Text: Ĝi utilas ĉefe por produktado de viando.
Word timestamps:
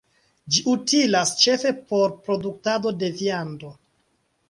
Ĝi 0.55 0.63
utilas 0.71 1.35
ĉefe 1.43 1.75
por 1.93 2.17
produktado 2.25 2.97
de 3.05 3.15
viando. 3.23 3.75